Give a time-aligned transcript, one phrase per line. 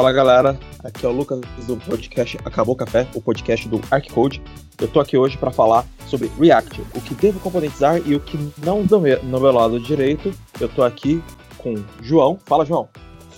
[0.00, 4.42] Fala galera, aqui é o Lucas do podcast Acabou Café, o podcast do ArcCode.
[4.80, 8.38] Eu tô aqui hoje para falar sobre React, o que devo componentizar e o que
[8.64, 10.32] não do meu, no meu lado direito.
[10.58, 11.22] Eu tô aqui
[11.58, 12.38] com João.
[12.46, 12.88] Fala, João.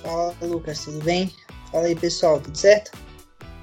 [0.04, 1.32] Fala, Lucas, tudo bem?
[1.72, 2.92] Fala aí, pessoal, tudo certo?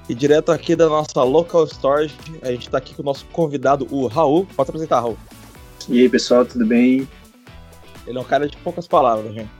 [0.06, 3.86] E direto aqui da nossa local storage, a gente tá aqui com o nosso convidado,
[3.90, 4.44] o Raul.
[4.54, 5.16] Pode se apresentar, Raul.
[5.88, 7.08] E aí, pessoal, tudo bem?
[8.06, 9.59] Ele é um cara de poucas palavras, gente.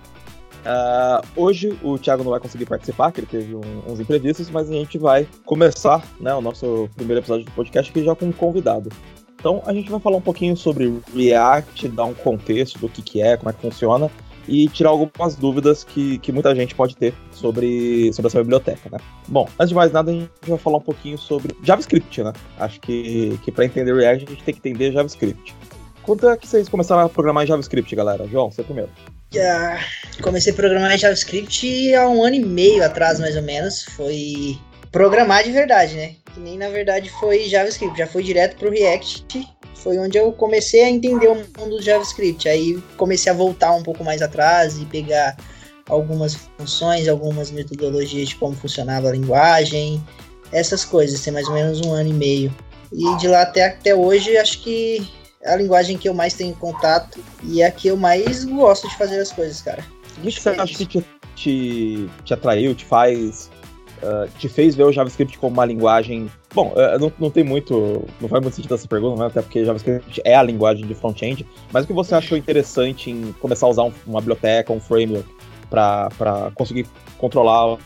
[0.60, 4.70] Uh, hoje o Thiago não vai conseguir participar, que ele teve um, uns imprevistos, mas
[4.70, 8.33] a gente vai começar né, o nosso primeiro episódio do podcast aqui já com um
[8.33, 8.91] convidado.
[9.38, 13.23] Então a gente vai falar um pouquinho sobre React, dar um contexto do que, que
[13.23, 14.10] é, como é que funciona
[14.46, 18.98] e tirar algumas dúvidas que, que muita gente pode ter sobre, sobre essa biblioteca, né?
[19.28, 22.33] Bom, antes de mais nada, a gente vai falar um pouquinho sobre JavaScript, né?
[22.58, 25.55] Acho que, que para entender React a gente tem que entender JavaScript.
[26.02, 28.27] Quando é que vocês começaram a programar em JavaScript, galera?
[28.27, 28.91] João, você primeiro.
[30.23, 33.84] Comecei a programar JavaScript há um ano e meio atrás, mais ou menos.
[33.84, 34.59] Foi
[34.91, 36.17] programar de verdade, né?
[36.34, 39.48] Que nem na verdade foi JavaScript, já foi direto pro React.
[39.77, 42.48] Foi onde eu comecei a entender o mundo do JavaScript.
[42.48, 45.36] Aí comecei a voltar um pouco mais atrás e pegar
[45.89, 50.05] algumas funções, algumas metodologias de como funcionava a linguagem,
[50.53, 51.20] essas coisas.
[51.20, 52.55] Tem mais ou menos um ano e meio.
[52.92, 55.08] E de lá até, até hoje, acho que
[55.42, 58.88] é a linguagem que eu mais tenho contato e é a que eu mais gosto
[58.88, 59.84] de fazer as coisas, cara.
[60.19, 63.50] O que, você acha que te, te, te, atraiu, te faz.
[64.02, 66.30] Uh, te fez ver o JavaScript como uma linguagem.
[66.55, 68.06] Bom, uh, não, não tem muito.
[68.20, 69.27] Não faz muito sentido essa pergunta, né?
[69.27, 71.46] Até porque JavaScript é a linguagem de front-end.
[71.72, 75.28] Mas o que você achou interessante em começar a usar um, uma biblioteca, um framework,
[75.70, 76.86] para conseguir
[77.18, 77.78] controlar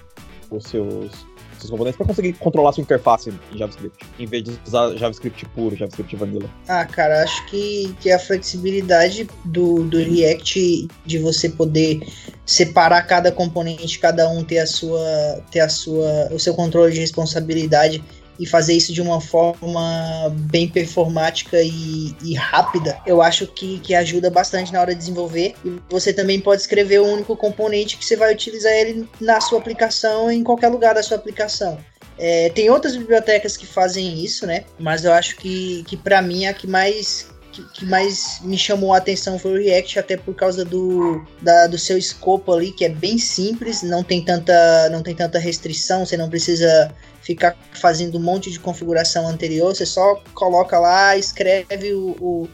[0.51, 1.27] os seus
[1.65, 5.75] seus componentes para conseguir controlar sua interface em JavaScript, em vez de usar JavaScript puro,
[5.75, 6.49] JavaScript vanilla?
[6.69, 12.07] Ah, cara, acho que, que a flexibilidade do, do React de você poder
[12.47, 17.01] separar cada componente, cada um ter a sua ter a sua o seu controle de
[17.01, 18.05] responsabilidade
[18.39, 23.95] e fazer isso de uma forma bem performática e, e, rápida, eu acho que, que
[23.95, 25.55] ajuda bastante na hora de desenvolver.
[25.65, 29.59] E você também pode escrever o único componente que você vai utilizar ele na sua
[29.59, 31.79] aplicação, em qualquer lugar da sua aplicação.
[32.17, 34.65] É, tem outras bibliotecas que fazem isso, né?
[34.79, 38.93] Mas eu acho que, que para mim a que mais que, que, mais me chamou
[38.93, 42.85] a atenção foi o React, até por causa do, da, do seu escopo ali, que
[42.85, 48.19] é bem simples, não tem tanta, não tem tanta restrição, você não precisa ficar fazendo
[48.19, 52.49] um monte de configuração anterior, você só coloca lá, escreve o, o,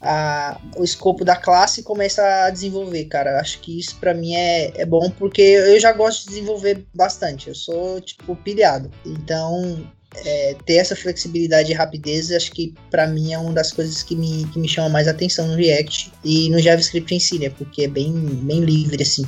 [0.00, 3.40] a, o escopo da classe e começa a desenvolver, cara.
[3.40, 7.48] Acho que isso para mim é, é bom porque eu já gosto de desenvolver bastante,
[7.48, 8.90] eu sou, tipo, pilhado.
[9.04, 9.84] Então,
[10.24, 14.14] é, ter essa flexibilidade e rapidez, acho que para mim é uma das coisas que
[14.14, 17.50] me, que me chama mais atenção no React e no JavaScript em si, né?
[17.50, 19.24] Porque é bem, bem livre, assim.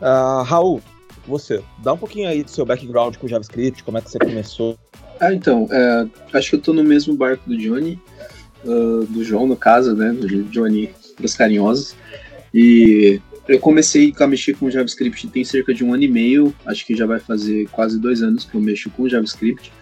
[0.00, 0.80] Uh, Raul,
[1.26, 4.78] você, dá um pouquinho aí do seu background com JavaScript, como é que você começou?
[5.20, 8.00] Ah, então, é, acho que eu tô no mesmo barco do Johnny,
[8.64, 10.90] uh, do João, no caso, né, do Johnny
[11.20, 11.96] dos carinhosos,
[12.54, 16.86] e eu comecei a mexer com JavaScript tem cerca de um ano e meio, acho
[16.86, 19.72] que já vai fazer quase dois anos que eu mexo com JavaScript,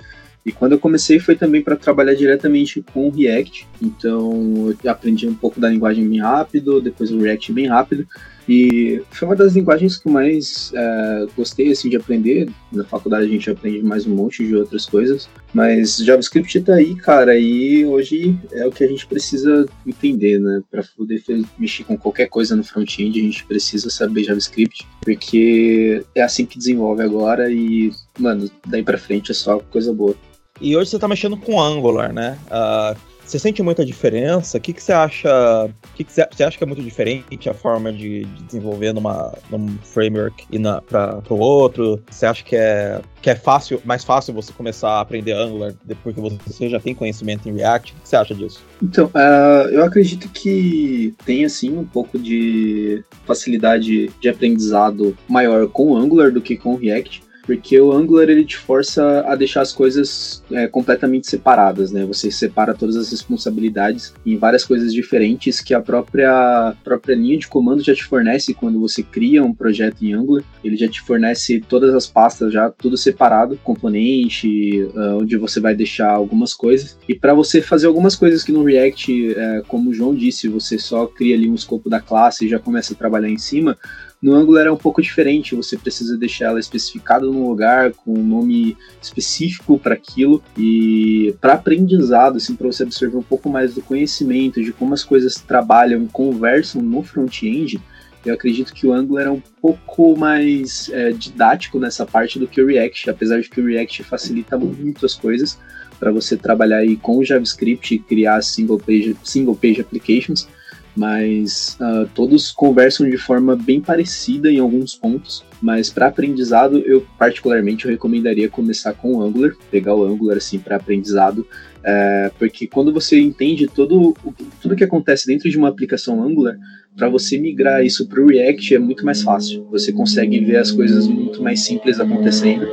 [0.47, 5.35] e quando eu comecei foi também para trabalhar diretamente com React, então eu aprendi um
[5.35, 8.07] pouco da linguagem bem rápido, depois o React bem rápido,
[8.49, 12.49] e foi uma das linguagens que eu mais é, gostei assim, de aprender.
[12.73, 16.95] Na faculdade a gente aprende mais um monte de outras coisas, mas JavaScript está aí,
[16.95, 20.63] cara, e hoje é o que a gente precisa entender, né?
[20.71, 21.25] Para poder
[21.59, 26.57] mexer com qualquer coisa no front-end, a gente precisa saber JavaScript, porque é assim que
[26.57, 30.15] desenvolve agora e, mano, daí para frente é só coisa boa.
[30.61, 32.39] E hoje você está mexendo com Angular, né?
[32.47, 32.97] Uh,
[33.27, 34.57] você sente muita diferença?
[34.57, 35.29] O que, que você acha?
[35.67, 39.37] O que, que você, acha que é muito diferente a forma de, de desenvolver numa,
[39.51, 40.59] num framework e
[40.89, 42.01] para o outro?
[42.09, 46.15] Você acha que é, que é fácil, mais fácil você começar a aprender Angular depois
[46.15, 47.93] que você já tem conhecimento em React?
[47.93, 48.63] O que você acha disso?
[48.81, 55.97] Então, uh, eu acredito que tem assim um pouco de facilidade de aprendizado maior com
[55.97, 60.43] Angular do que com React porque o Angular ele te força a deixar as coisas
[60.51, 62.05] é, completamente separadas, né?
[62.05, 67.47] Você separa todas as responsabilidades em várias coisas diferentes que a própria, própria linha de
[67.47, 70.45] comando já te fornece quando você cria um projeto em Angular.
[70.65, 75.75] Ele já te fornece todas as pastas já tudo separado, componente, uh, onde você vai
[75.75, 76.99] deixar algumas coisas.
[77.09, 80.79] E para você fazer algumas coisas que no React, é, como o João disse, você
[80.79, 83.79] só cria ali um escopo da classe e já começa a trabalhar em cima
[84.21, 88.27] no Angular é um pouco diferente, você precisa deixar ela especificada num lugar com um
[88.27, 93.83] nome específico para aquilo e para aprendizado, assim, para você absorver um pouco mais do
[93.83, 97.79] conhecimento de como as coisas trabalham e conversam no front-end,
[98.25, 102.61] Eu acredito que o Angular é um pouco mais é, didático nessa parte do que
[102.61, 105.57] o React, apesar de que o React facilita muito as coisas
[106.01, 110.49] para você trabalhar aí com o JavaScript e criar single page, single page applications,
[110.97, 115.45] mas uh, todos conversam de forma bem parecida em alguns pontos.
[115.61, 120.59] Mas para aprendizado, eu particularmente eu recomendaria começar com o Angular, pegar o Angular assim
[120.59, 121.47] para aprendizado,
[121.83, 124.15] é, porque quando você entende todo
[124.61, 126.57] tudo que acontece dentro de uma aplicação Angular,
[126.97, 129.67] para você migrar isso para o React é muito mais fácil.
[129.71, 132.67] Você consegue ver as coisas muito mais simples acontecendo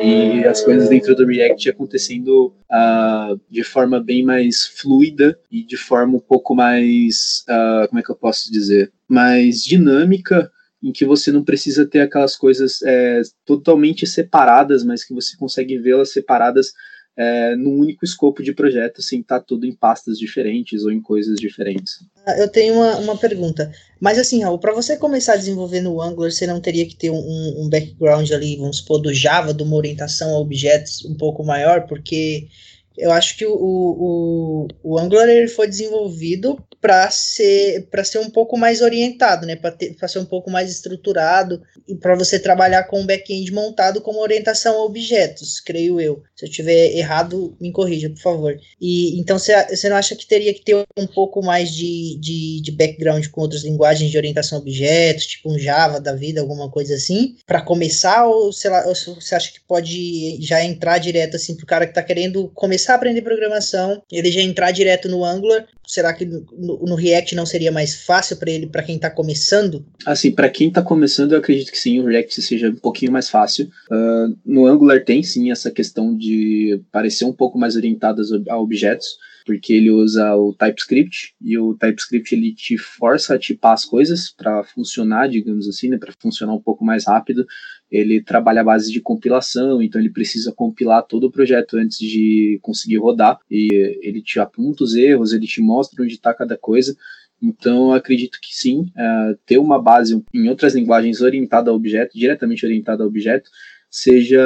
[0.00, 5.76] e as coisas dentro do React acontecendo uh, de forma bem mais fluida e de
[5.76, 10.50] forma um pouco mais, uh, como é que eu posso dizer, mais dinâmica,
[10.82, 15.78] em que você não precisa ter aquelas coisas é, totalmente separadas, mas que você consegue
[15.78, 16.72] vê-las separadas
[17.16, 21.38] é, num único escopo de projeto, sem estar tudo em pastas diferentes ou em coisas
[21.38, 22.04] diferentes.
[22.26, 23.70] Ah, eu tenho uma, uma pergunta.
[24.00, 27.10] Mas assim, Raul, para você começar a desenvolver no Angular, você não teria que ter
[27.10, 31.44] um, um background ali, vamos supor, do Java, de uma orientação a objetos um pouco
[31.44, 32.48] maior, porque
[32.96, 38.30] eu acho que o, o, o Angular ele foi desenvolvido para ser para ser um
[38.30, 39.54] pouco mais orientado, né?
[39.54, 44.20] Para ser um pouco mais estruturado e para você trabalhar com um back-end montado como
[44.20, 46.22] orientação a objetos, creio eu.
[46.34, 48.56] Se eu tiver errado, me corrija, por favor.
[48.80, 52.72] E então você não acha que teria que ter um pouco mais de, de, de
[52.72, 56.94] background com outras linguagens de orientação a objetos, tipo um Java da vida, alguma coisa
[56.94, 61.66] assim, para começar ou sei lá, você acha que pode já entrar direto assim pro
[61.66, 66.12] cara que está querendo começar a aprender programação, ele já entrar direto no Angular será
[66.14, 66.46] que no,
[66.86, 69.84] no, React não seria mais fácil para ele, para quem está começando?
[70.06, 73.28] Assim, para quem está começando, eu acredito que sim, o React seja um pouquinho mais
[73.28, 73.68] fácil.
[73.90, 79.18] Uh, no Angular tem sim essa questão de parecer um pouco mais orientado a objetos,
[79.44, 84.30] porque ele usa o TypeScript e o TypeScript ele te força a tipar as coisas
[84.30, 87.44] para funcionar, digamos assim, né, para funcionar um pouco mais rápido
[87.90, 92.58] ele trabalha a base de compilação, então ele precisa compilar todo o projeto antes de
[92.62, 93.68] conseguir rodar, e
[94.02, 96.96] ele te aponta os erros, ele te mostra onde está cada coisa.
[97.42, 102.64] Então, acredito que sim, uh, ter uma base em outras linguagens orientada a objeto, diretamente
[102.64, 103.50] orientada a objeto,
[103.90, 104.40] seja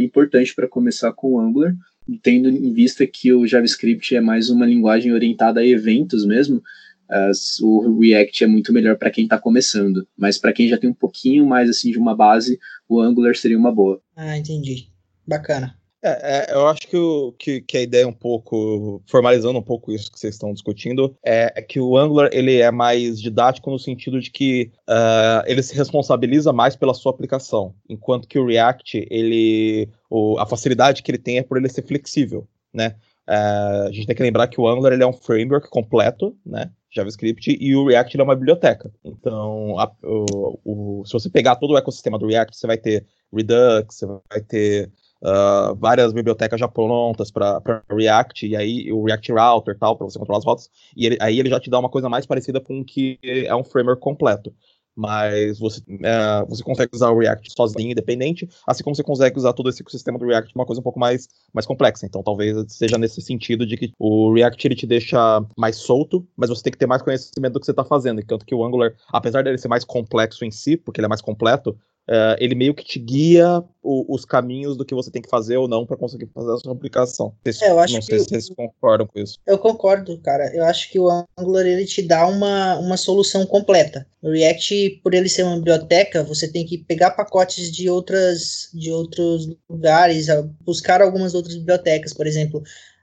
[0.00, 1.74] importante para começar com o Angular,
[2.22, 6.62] tendo em vista que o JavaScript é mais uma linguagem orientada a eventos mesmo,
[7.10, 10.88] Uh, o React é muito melhor para quem está começando, mas para quem já tem
[10.88, 12.58] um pouquinho mais assim de uma base,
[12.88, 14.00] o Angular seria uma boa.
[14.14, 14.88] Ah, entendi.
[15.26, 15.80] Bacana.
[16.02, 19.62] É, é, eu acho que, o, que, que, a ideia é um pouco, formalizando um
[19.62, 23.70] pouco isso que vocês estão discutindo, é, é que o Angular ele é mais didático
[23.70, 28.46] no sentido de que uh, ele se responsabiliza mais pela sua aplicação, enquanto que o
[28.46, 32.94] React, ele, o, a facilidade que ele tem é por ele ser flexível, né?
[33.28, 36.70] Uh, a gente tem que lembrar que o Angular ele é um framework completo, né?
[36.90, 38.90] JavaScript e o React é uma biblioteca.
[39.04, 43.06] Então, a, o, o, se você pegar todo o ecossistema do React, você vai ter
[43.32, 44.90] Redux, você vai ter
[45.22, 50.18] uh, várias bibliotecas já prontas para React, e aí o React Router tal, para você
[50.18, 52.80] controlar as rotas, e ele, aí ele já te dá uma coisa mais parecida com
[52.80, 54.52] o que é um framework completo
[55.00, 59.54] mas você, é, você consegue usar o React sozinho, independente, assim como você consegue usar
[59.54, 62.04] todo esse ecossistema do React uma coisa um pouco mais, mais complexa.
[62.04, 66.50] Então, talvez seja nesse sentido de que o React ele te deixa mais solto, mas
[66.50, 68.20] você tem que ter mais conhecimento do que você está fazendo.
[68.20, 71.22] Enquanto que o Angular, apesar dele ser mais complexo em si, porque ele é mais
[71.22, 71.74] completo,
[72.10, 75.56] Uh, ele meio que te guia o, os caminhos do que você tem que fazer
[75.58, 77.32] ou não para conseguir fazer a sua aplicação.
[77.44, 79.38] É, eu acho não que sei se vocês concordam com isso.
[79.46, 80.52] Eu concordo, cara.
[80.52, 84.04] Eu acho que o Angular ele te dá uma, uma solução completa.
[84.20, 88.90] O React, por ele ser uma biblioteca, você tem que pegar pacotes de outras de
[88.90, 90.26] outros lugares,
[90.64, 92.60] buscar algumas outras bibliotecas, por exemplo.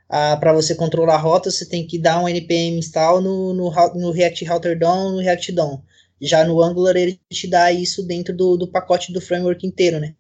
[0.10, 4.12] Ah, para você controlar rotas, você tem que dar um npm install no, no, no
[4.12, 5.82] React Router DOM, no React DOM.
[6.22, 10.16] Já no Angular ele te dá isso dentro do, do pacote do framework inteiro, né?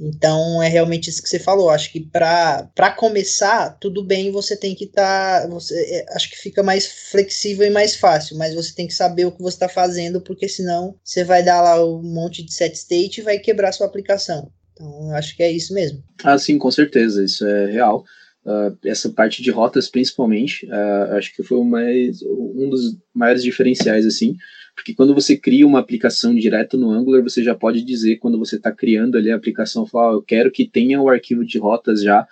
[0.00, 1.70] Então é realmente isso que você falou.
[1.70, 5.48] Acho que para começar, tudo bem, você tem que estar.
[5.48, 9.26] Tá, é, acho que fica mais flexível e mais fácil, mas você tem que saber
[9.26, 12.74] o que você está fazendo, porque senão você vai dar lá um monte de set
[12.74, 14.50] state e vai quebrar sua aplicação.
[14.72, 16.02] Então acho que é isso mesmo.
[16.24, 18.04] Ah, sim, com certeza, isso é real.
[18.44, 24.04] Uh, essa parte de rotas, principalmente, uh, acho que foi mais, um dos maiores diferenciais,
[24.04, 24.36] assim,
[24.74, 28.56] porque quando você cria uma aplicação direto no Angular, você já pode dizer, quando você
[28.56, 32.02] está criando ali a aplicação, falar, oh, eu quero que tenha o arquivo de rotas
[32.02, 32.26] já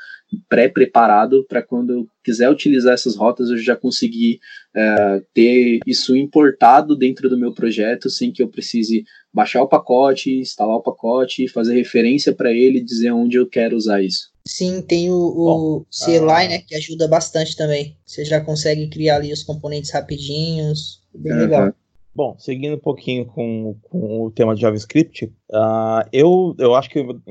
[0.49, 4.39] pré-preparado para quando eu quiser utilizar essas rotas, eu já conseguir
[4.77, 10.39] uh, ter isso importado dentro do meu projeto, sem que eu precise baixar o pacote,
[10.39, 14.31] instalar o pacote, fazer referência para ele, dizer onde eu quero usar isso.
[14.47, 17.97] Sim, tem o, o CLI, né, que ajuda bastante também.
[18.05, 21.39] Você já consegue criar ali os componentes rapidinhos, bem uhum.
[21.41, 21.75] legal.
[22.13, 26.99] Bom, seguindo um pouquinho com, com o tema de JavaScript, uh, eu, eu acho que,
[26.99, 27.23] eu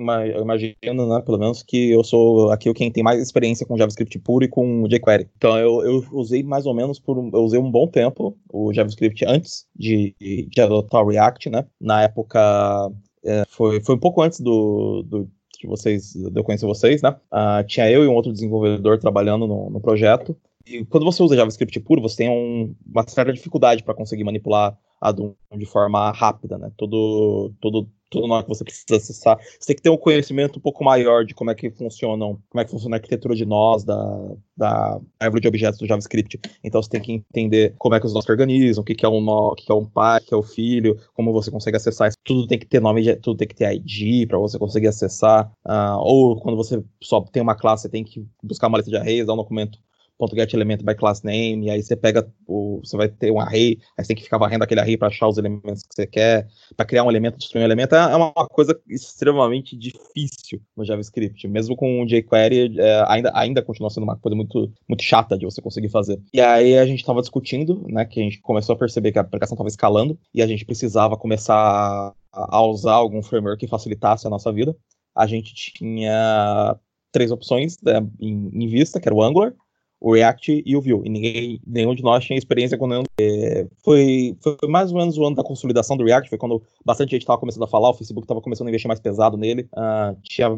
[0.42, 4.46] imagino, né, pelo menos, que eu sou aqui quem tem mais experiência com JavaScript puro
[4.46, 5.28] e com jQuery.
[5.36, 9.26] Então, eu, eu usei mais ou menos por eu usei um bom tempo o JavaScript
[9.26, 11.66] antes de, de adotar o React, né?
[11.80, 12.90] Na época,
[13.26, 17.16] é, foi, foi um pouco antes do, do de vocês, de eu conhecer vocês, né?
[17.32, 20.36] Uh, tinha eu e um outro desenvolvedor trabalhando no, no projeto.
[20.66, 24.78] E quando você usa JavaScript puro, você tem um, uma certa dificuldade para conseguir manipular
[25.02, 26.72] a Doom de forma rápida, né?
[26.78, 29.38] Todo, todo, todo nó que você precisa acessar.
[29.38, 32.62] Você tem que ter um conhecimento um pouco maior de como é que funcionam, como
[32.62, 36.40] é que funciona a arquitetura de nós da, da árvore de objetos do JavaScript.
[36.64, 39.06] Então você tem que entender como é que os nós se organizam, o que, que
[39.06, 41.32] é um nó, o que, que é um pai, o que é o filho, como
[41.32, 42.18] você consegue acessar isso.
[42.24, 45.50] Tudo tem que ter nome, tudo tem que ter ID para você conseguir acessar.
[45.66, 48.98] Uh, ou quando você só tem uma classe, você tem que buscar uma lista de
[48.98, 49.80] arrays, dar um documento
[50.28, 54.04] .get element by class name, aí você pega o, você vai ter um array, aí
[54.04, 56.86] você tem que ficar varrendo aquele array para achar os elementos que você quer, para
[56.86, 61.76] criar um elemento, destruir um elemento, é, é uma coisa extremamente difícil no JavaScript, mesmo
[61.76, 65.62] com o jQuery, é, ainda, ainda continua sendo uma coisa muito, muito chata de você
[65.62, 66.22] conseguir fazer.
[66.34, 69.22] E aí a gente estava discutindo, né, que a gente começou a perceber que a
[69.22, 74.28] aplicação estava escalando, e a gente precisava começar a, a usar algum framework que facilitasse
[74.28, 74.76] a nossa vida.
[75.16, 76.78] A gente tinha
[77.12, 79.54] três opções né, em, em vista, que era o Angular,
[80.00, 81.02] o React e o Vue.
[81.06, 83.04] E ninguém, nenhum de nós tinha experiência com nenhum.
[83.20, 87.12] É, foi, foi mais ou menos o ano da consolidação do React, foi quando bastante
[87.12, 89.68] gente estava começando a falar, o Facebook estava começando a investir mais pesado nele.
[89.74, 90.50] Uh, tinha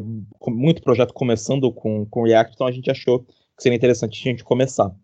[0.46, 4.44] muito projeto começando com, com React, então a gente achou que seria interessante a gente
[4.44, 4.94] começar.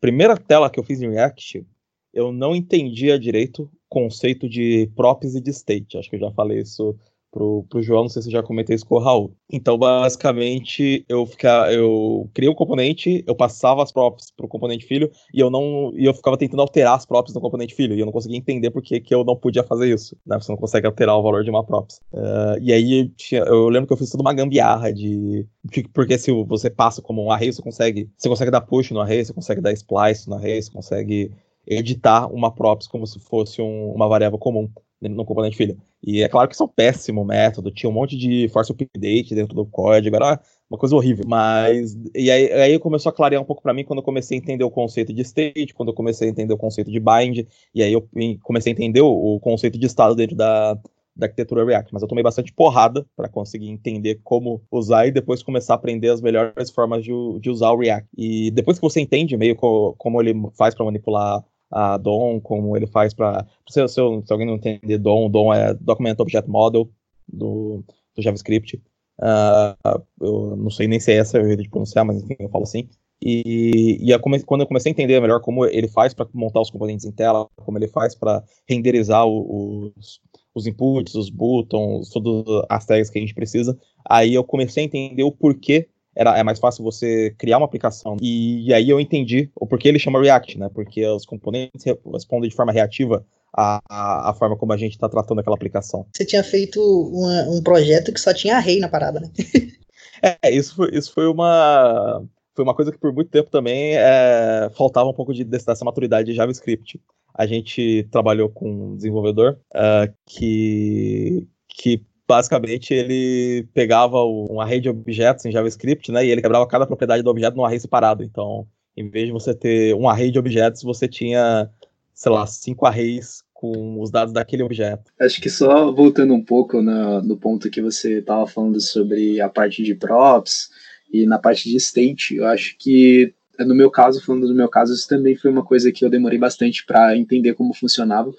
[0.00, 1.64] Primeira tela que eu fiz em React,
[2.12, 5.98] eu não entendia direito o conceito de props e de state.
[5.98, 6.96] Acho que eu já falei isso
[7.32, 9.34] pro, pro João, não sei se eu já comentei isso com o Raul.
[9.50, 15.10] Então, basicamente, eu ficar, eu criei um componente, eu passava as props pro componente filho
[15.32, 18.06] e eu não e eu ficava tentando alterar as props no componente filho e eu
[18.06, 20.16] não conseguia entender por que, que eu não podia fazer isso.
[20.26, 20.38] Né?
[20.38, 22.00] Você não consegue alterar o valor de uma props.
[22.12, 25.46] Uh, e aí tinha, eu lembro que eu fiz toda uma gambiarra de
[25.94, 29.24] porque se você passa como um array, você consegue, você consegue dar push no array,
[29.24, 31.30] você consegue dar splice no array, você consegue
[31.66, 34.68] editar uma props como se fosse um, uma variável comum
[35.08, 35.76] no componente filho.
[36.02, 39.34] E é claro que isso é um péssimo método, tinha um monte de force update
[39.34, 40.40] dentro do código, era
[40.70, 41.24] uma coisa horrível.
[41.26, 41.96] Mas.
[42.14, 44.64] E aí, aí começou a clarear um pouco para mim quando eu comecei a entender
[44.64, 47.92] o conceito de state, quando eu comecei a entender o conceito de bind, e aí
[47.92, 48.08] eu
[48.42, 50.74] comecei a entender o, conceito de estado dentro da,
[51.14, 55.42] da arquitetura React, mas eu tomei bastante porrada para conseguir entender como usar e depois
[55.42, 58.08] começar a aprender as melhores formas de, de usar o React.
[58.16, 62.76] E depois que você entende meio co, como ele faz para manipular a DOM, como
[62.76, 63.46] ele faz para.
[63.68, 66.90] Se, se, alguém não entender DOM, DOM é Document Object Model
[67.26, 67.82] do,
[68.14, 68.80] do JavaScript.
[69.18, 72.64] Uh, eu não sei nem se é essa jeito de pronunciar, mas enfim, eu falo
[72.64, 72.88] assim.
[73.24, 77.06] E, e quando eu comecei a entender melhor como ele faz para montar os componentes
[77.06, 80.20] em tela, como ele faz para renderizar os,
[80.52, 84.86] os inputs, os buttons, todas as tags que a gente precisa, aí eu comecei a
[84.86, 88.16] entender o porquê era, é mais fácil você criar uma aplicação.
[88.20, 90.70] E, e, aí eu entendi o porquê ele chama React, né?
[90.72, 93.24] Porque os componentes respondem de forma reativa
[93.56, 96.06] à, à, à forma como a gente está tratando aquela aplicação.
[96.12, 99.30] Você tinha feito uma, um projeto que só tinha array na parada, né?
[100.42, 102.22] é, isso foi, isso foi uma
[102.54, 106.30] foi uma coisa que por muito tempo também é, faltava um pouco de, dessa maturidade
[106.30, 107.00] de JavaScript.
[107.34, 114.88] A gente trabalhou com um desenvolvedor uh, que, que basicamente ele pegava um array de
[114.88, 118.24] objetos em JavaScript, né, e ele quebrava cada propriedade do objeto num array separado.
[118.24, 121.68] Então, em vez de você ter um array de objetos, você tinha,
[122.14, 125.12] sei lá, cinco arrays com os dados daquele objeto.
[125.20, 129.48] Acho que só voltando um pouco na, no ponto que você estava falando sobre a
[129.50, 130.70] parte de props
[131.12, 134.94] e na parte de state, eu acho que no meu caso, falando do meu caso,
[134.94, 138.32] isso também foi uma coisa que eu demorei bastante para entender como funcionava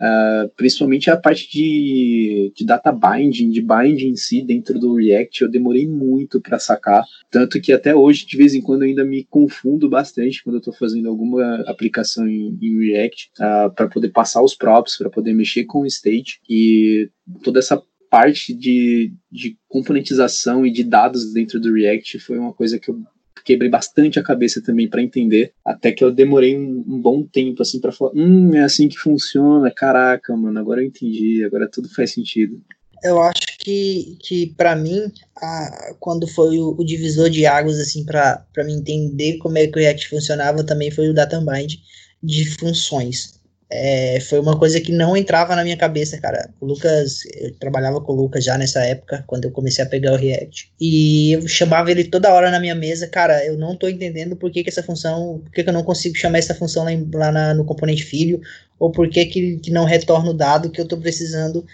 [0.00, 5.42] Uh, principalmente a parte de, de data binding, de binding em si dentro do React,
[5.42, 7.04] eu demorei muito para sacar.
[7.30, 10.72] Tanto que até hoje, de vez em quando, ainda me confundo bastante quando eu estou
[10.72, 15.34] fazendo alguma aplicação em, em React, uh, ah, para poder passar os props, para poder
[15.34, 17.10] mexer com o state e
[17.42, 22.78] toda essa parte de, de componentização e de dados dentro do React foi uma coisa
[22.78, 23.00] que eu
[23.44, 27.62] quebrei bastante a cabeça também para entender, até que eu demorei um, um bom tempo
[27.62, 31.88] assim para falar, hum, é assim que funciona, caraca, mano, agora eu entendi, agora tudo
[31.94, 32.60] faz sentido.
[33.02, 38.04] Eu acho que, que para mim, a, quando foi o, o, divisor de águas, assim,
[38.04, 41.76] para me entender como é que o React funcionava, também foi o data bind
[42.22, 43.39] de funções.
[43.72, 46.52] É, foi uma coisa que não entrava na minha cabeça, cara.
[46.60, 50.12] O Lucas, eu trabalhava com o Lucas já nessa época, quando eu comecei a pegar
[50.12, 50.72] o React.
[50.80, 54.50] E eu chamava ele toda hora na minha mesa, cara, eu não tô entendendo por
[54.50, 57.08] que, que essa função, por que, que eu não consigo chamar essa função lá, em,
[57.14, 58.40] lá na, no componente filho,
[58.76, 61.64] ou por que, que, que não retorna o dado que eu tô precisando.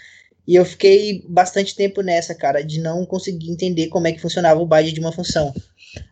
[0.47, 4.61] E eu fiquei bastante tempo nessa, cara, de não conseguir entender como é que funcionava
[4.61, 5.53] o byte de uma função.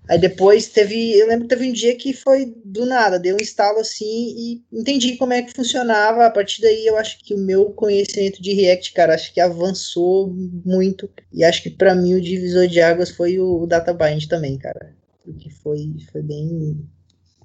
[0.08, 3.42] Aí depois teve, eu lembro que teve um dia que foi do nada, deu um
[3.42, 6.25] instalo assim e entendi como é que funcionava.
[6.25, 10.32] A partir daí eu acho que o meu conhecimento de React, cara, acho que avançou
[10.65, 11.10] muito.
[11.34, 14.96] E acho que para mim o divisor de águas foi o, DataBind também, cara.
[15.24, 16.88] Porque foi, foi bem,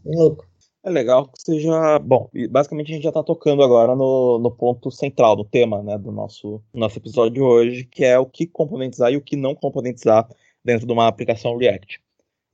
[0.05, 0.51] bem louco.
[0.83, 1.99] É legal que seja.
[1.99, 5.99] Bom, basicamente a gente já está tocando agora no, no ponto central, no tema né,
[5.99, 9.55] do nosso, nosso episódio de hoje, que é o que componentizar e o que não
[9.55, 10.29] componentizar
[10.65, 12.01] dentro de uma aplicação React.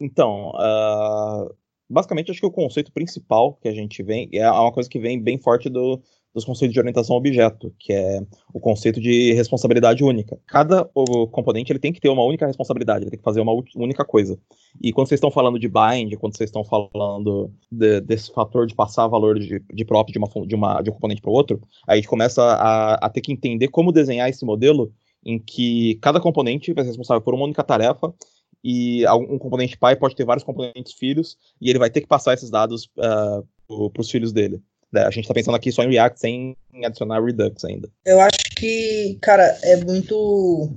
[0.00, 1.54] Então, uh,
[1.88, 5.20] basicamente acho que o conceito principal que a gente vem é uma coisa que vem
[5.22, 6.00] bem forte do,
[6.36, 8.20] dos conceitos de orientação objeto, que é
[8.52, 10.38] o conceito de responsabilidade única.
[10.46, 14.04] Cada componente ele tem que ter uma única responsabilidade, ele tem que fazer uma única
[14.04, 14.38] coisa.
[14.82, 18.74] E quando vocês estão falando de bind, quando vocês estão falando de, desse fator de
[18.74, 21.58] passar valor de, de prop de, uma, de, uma, de um componente para o outro,
[21.88, 24.92] aí a gente começa a, a ter que entender como desenhar esse modelo
[25.24, 28.14] em que cada componente vai ser responsável por uma única tarefa
[28.62, 32.34] e um componente pai pode ter vários componentes filhos e ele vai ter que passar
[32.34, 34.60] esses dados uh, para os filhos dele.
[34.94, 37.88] É, a gente está pensando aqui só em React sem adicionar Redux ainda.
[38.04, 40.70] Eu acho que, cara, é muito.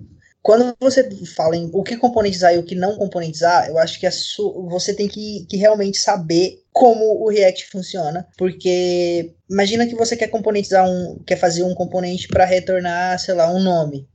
[0.50, 4.10] Quando você fala em o que componentizar e o que não componentizar, eu acho que
[4.10, 4.66] su...
[4.68, 10.30] você tem que, que realmente saber como o React funciona, porque imagina que você quer
[10.30, 14.10] componentizar um, quer fazer um componente para retornar, sei lá, um nome.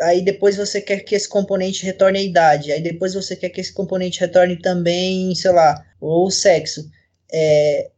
[0.00, 3.60] Aí depois você quer que esse componente retorne a idade, aí depois você quer que
[3.60, 6.88] esse componente retorne também, sei lá, o sexo.
[7.32, 7.90] É,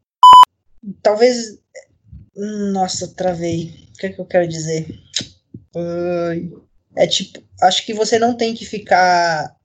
[1.02, 1.58] talvez.
[2.34, 3.90] Nossa, travei.
[3.92, 4.86] O que é que eu quero dizer?
[6.96, 9.56] É tipo, acho que você não tem que ficar.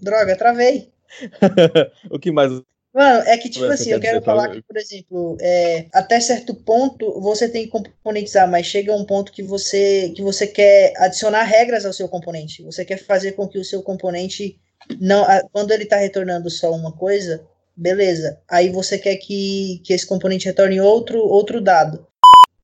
[0.00, 0.90] Droga, travei.
[2.10, 2.50] o que mais
[2.94, 7.18] Mano, é que, tipo assim, eu quero falar que, por exemplo, é, até certo ponto
[7.20, 11.86] você tem que componentizar, mas chega um ponto que você, que você quer adicionar regras
[11.86, 12.62] ao seu componente.
[12.62, 14.60] Você quer fazer com que o seu componente,
[15.00, 17.42] não, quando ele está retornando só uma coisa,
[17.74, 18.38] beleza.
[18.46, 22.06] Aí você quer que, que esse componente retorne outro, outro dado.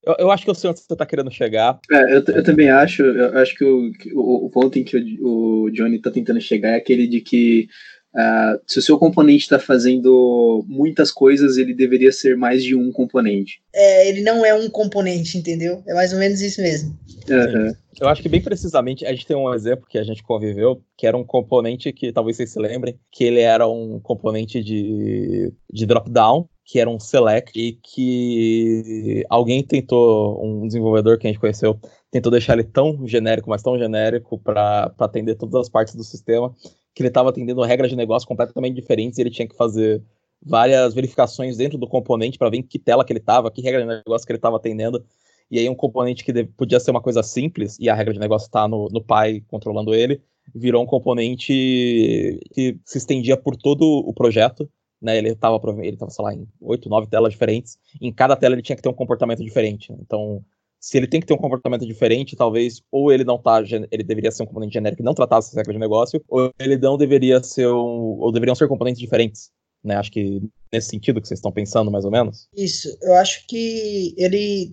[0.08, 1.78] Eu, eu acho que eu sei onde você está querendo chegar.
[1.92, 3.02] É, eu, eu, também acho.
[3.02, 6.70] Eu acho que o, o, o ponto em que o, o Johnny está tentando chegar
[6.70, 7.68] é aquele de que
[8.14, 12.90] Uh, se o seu componente está fazendo muitas coisas, ele deveria ser mais de um
[12.90, 13.60] componente.
[13.72, 15.82] É, ele não é um componente, entendeu?
[15.86, 16.98] É mais ou menos isso mesmo.
[17.28, 17.72] Uhum.
[18.00, 21.06] Eu acho que bem precisamente a gente tem um exemplo que a gente conviveu, que
[21.06, 25.86] era um componente que talvez vocês se lembrem, que ele era um componente de, de
[25.86, 31.80] drop-down, que era um select, e que alguém tentou, um desenvolvedor que a gente conheceu,
[32.10, 36.54] tentou deixar ele tão genérico, mas tão genérico para atender todas as partes do sistema,
[36.94, 40.02] que ele estava atendendo regras de negócio completamente diferentes e ele tinha que fazer
[40.44, 43.80] várias verificações dentro do componente para ver em que tela que ele estava, que regra
[43.80, 45.02] de negócio que ele estava atendendo.
[45.50, 48.44] E aí um componente que podia ser uma coisa simples, e a regra de negócio
[48.44, 50.20] está no, no pai controlando ele,
[50.54, 54.68] virou um componente que se estendia por todo o projeto.
[55.00, 57.78] Né, ele estava, ele tava, sei lá, em oito, nove telas diferentes.
[58.00, 59.92] Em cada tela ele tinha que ter um comportamento diferente.
[59.92, 60.44] Então,
[60.80, 64.30] se ele tem que ter um comportamento diferente, talvez ou ele não tá, ele deveria
[64.30, 67.42] ser um componente genérico que não tratasse as regras de negócio, ou ele não deveria
[67.42, 69.50] ser um, ou deveriam ser componentes diferentes,
[69.82, 69.96] né?
[69.96, 70.40] Acho que
[70.72, 72.48] nesse sentido que vocês estão pensando mais ou menos.
[72.56, 74.72] Isso, eu acho que ele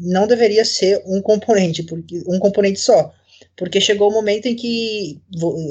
[0.00, 3.12] não deveria ser um componente, porque um componente só,
[3.56, 5.18] porque chegou o momento em que,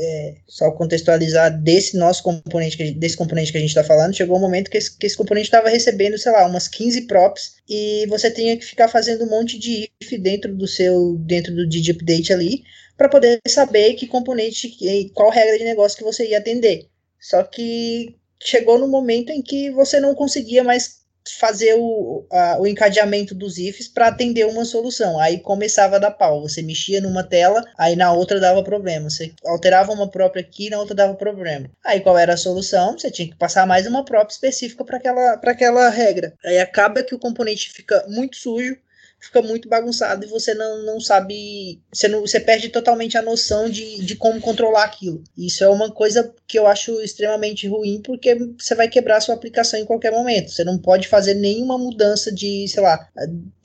[0.01, 4.41] é, só contextualizar desse nosso componente, desse componente que a gente está falando, chegou o
[4.41, 8.31] momento que esse, que esse componente estava recebendo, sei lá, umas 15 props e você
[8.31, 12.33] tinha que ficar fazendo um monte de if dentro do seu, dentro do DD Update
[12.33, 12.63] ali,
[12.97, 14.75] para poder saber que componente,
[15.13, 16.87] qual regra de negócio que você ia atender.
[17.19, 22.67] Só que chegou no momento em que você não conseguia mais fazer o, a, o
[22.67, 25.19] encadeamento dos ifs para atender uma solução.
[25.19, 26.41] Aí começava a dar pau.
[26.41, 29.09] Você mexia numa tela, aí na outra dava problema.
[29.09, 31.69] Você alterava uma própria aqui, na outra dava problema.
[31.83, 32.97] Aí qual era a solução?
[32.97, 36.33] Você tinha que passar mais uma própria específica para aquela, aquela regra.
[36.43, 38.77] Aí acaba que o componente fica muito sujo
[39.25, 41.81] fica muito bagunçado e você não, não sabe.
[41.91, 45.23] Você, não, você perde totalmente a noção de, de como controlar aquilo.
[45.35, 49.79] Isso é uma coisa que eu acho extremamente ruim, porque você vai quebrar sua aplicação
[49.79, 50.51] em qualquer momento.
[50.51, 53.09] Você não pode fazer nenhuma mudança de, sei lá,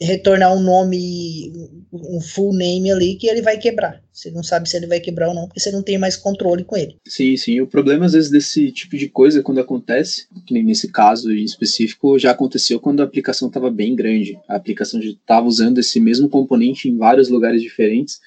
[0.01, 1.53] retornar um nome,
[1.92, 4.03] um full name ali, que ele vai quebrar.
[4.12, 6.64] Você não sabe se ele vai quebrar ou não, porque você não tem mais controle
[6.64, 6.96] com ele.
[7.07, 7.61] Sim, sim.
[7.61, 11.44] O problema, às vezes, desse tipo de coisa, quando acontece, que nem nesse caso em
[11.44, 14.38] específico, já aconteceu quando a aplicação estava bem grande.
[14.49, 18.20] A aplicação estava usando esse mesmo componente em vários lugares diferentes.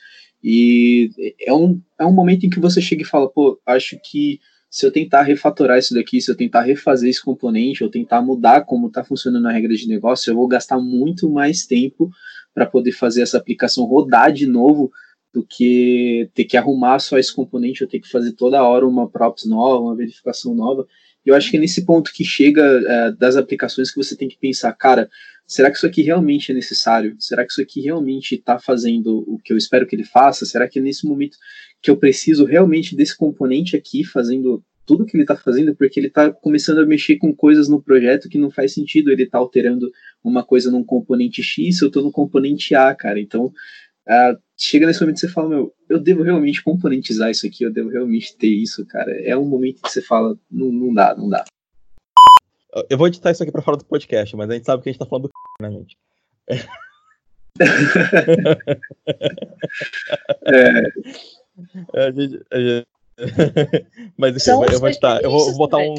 [0.44, 4.40] E é um, é um momento em que você chega e fala, pô, acho que
[4.74, 8.62] se eu tentar refatorar isso daqui, se eu tentar refazer esse componente, ou tentar mudar
[8.62, 12.10] como está funcionando a regra de negócio, eu vou gastar muito mais tempo
[12.56, 14.92] para poder fazer essa aplicação rodar de novo
[15.34, 19.10] do que ter que arrumar só esse componente, eu ter que fazer toda hora uma
[19.10, 20.88] props nova, uma verificação nova.
[21.26, 24.28] E eu acho que é nesse ponto que chega é, das aplicações que você tem
[24.28, 25.10] que pensar, cara,
[25.48, 27.16] será que isso aqui realmente é necessário?
[27.18, 30.46] Será que isso aqui realmente está fazendo o que eu espero que ele faça?
[30.46, 31.38] Será que é nesse momento
[31.82, 36.08] que eu preciso realmente desse componente aqui fazendo tudo que ele está fazendo, porque ele
[36.08, 39.90] está começando a mexer com coisas no projeto que não faz sentido ele está alterando
[40.24, 43.20] uma coisa num componente X, eu estou no componente A, cara.
[43.20, 43.52] Então,
[44.08, 47.72] uh, chega nesse momento que você fala, meu, eu devo realmente componentizar isso aqui, eu
[47.72, 49.12] devo realmente ter isso, cara.
[49.22, 51.44] É um momento que você fala, não, não dá, não dá.
[52.90, 54.92] Eu vou editar isso aqui para fora do podcast, mas a gente sabe que a
[54.92, 55.96] gente tá falando do c, né, gente?
[60.46, 60.82] é.
[61.94, 62.88] a gente, a gente...
[64.18, 65.22] mas enfim, eu, eu vou editar.
[65.22, 65.94] Eu vou, vou botar um.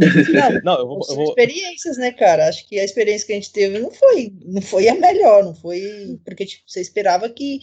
[0.00, 1.24] Não, não, eu vou, eu vou...
[1.28, 2.48] experiências, né, cara?
[2.48, 5.54] Acho que a experiência que a gente teve não foi, não foi a melhor, não
[5.54, 7.60] foi porque tipo, você esperava que,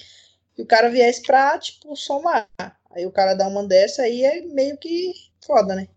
[0.55, 2.47] que o cara viesse pra, tipo, somar.
[2.91, 5.11] Aí o cara dá uma dessa aí é meio que
[5.45, 5.87] foda, né?